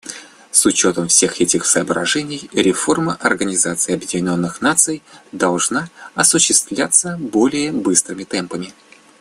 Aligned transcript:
С 0.49 0.65
учетом 0.65 1.09
всех 1.09 1.41
этих 1.41 1.63
соображений 1.63 2.49
реформа 2.53 3.15
Организации 3.21 3.93
Объединенных 3.93 4.59
Наций 4.59 5.03
должна 5.31 5.91
осуществляться 6.15 7.19
более 7.19 7.71
быстрыми 7.71 8.23
темпами. 8.23 8.73